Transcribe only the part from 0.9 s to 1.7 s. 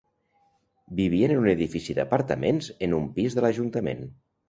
Vivien en un